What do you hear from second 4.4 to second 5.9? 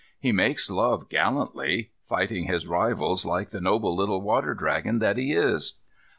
dragon that he is.